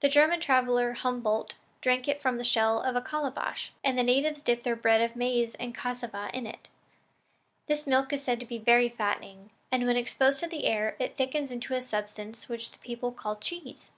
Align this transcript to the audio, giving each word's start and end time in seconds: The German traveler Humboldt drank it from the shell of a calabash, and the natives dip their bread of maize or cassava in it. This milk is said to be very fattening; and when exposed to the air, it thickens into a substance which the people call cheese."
The 0.00 0.08
German 0.08 0.40
traveler 0.40 0.94
Humboldt 0.94 1.54
drank 1.80 2.08
it 2.08 2.20
from 2.20 2.38
the 2.38 2.42
shell 2.42 2.82
of 2.82 2.96
a 2.96 3.00
calabash, 3.00 3.70
and 3.84 3.96
the 3.96 4.02
natives 4.02 4.42
dip 4.42 4.64
their 4.64 4.74
bread 4.74 5.00
of 5.00 5.14
maize 5.14 5.54
or 5.60 5.70
cassava 5.70 6.28
in 6.34 6.44
it. 6.44 6.68
This 7.68 7.86
milk 7.86 8.12
is 8.12 8.20
said 8.24 8.40
to 8.40 8.46
be 8.46 8.58
very 8.58 8.88
fattening; 8.88 9.50
and 9.70 9.86
when 9.86 9.96
exposed 9.96 10.40
to 10.40 10.48
the 10.48 10.64
air, 10.64 10.96
it 10.98 11.16
thickens 11.16 11.52
into 11.52 11.74
a 11.74 11.82
substance 11.82 12.48
which 12.48 12.72
the 12.72 12.78
people 12.78 13.12
call 13.12 13.36
cheese." 13.36 13.92